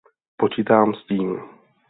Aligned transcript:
Počítám 0.37 0.93
s 0.93 1.03
tím. 1.07 1.39